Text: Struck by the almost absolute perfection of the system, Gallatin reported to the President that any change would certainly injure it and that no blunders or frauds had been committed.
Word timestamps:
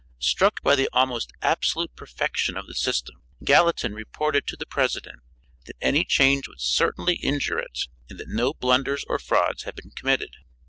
Struck 0.17 0.63
by 0.63 0.75
the 0.75 0.89
almost 0.93 1.31
absolute 1.43 1.95
perfection 1.95 2.57
of 2.57 2.65
the 2.65 2.73
system, 2.73 3.21
Gallatin 3.43 3.93
reported 3.93 4.47
to 4.47 4.55
the 4.57 4.65
President 4.65 5.19
that 5.67 5.75
any 5.79 6.03
change 6.03 6.47
would 6.47 6.59
certainly 6.61 7.17
injure 7.17 7.59
it 7.59 7.81
and 8.09 8.19
that 8.19 8.25
no 8.27 8.51
blunders 8.55 9.05
or 9.07 9.19
frauds 9.19 9.61
had 9.61 9.75
been 9.75 9.91
committed. 9.91 10.37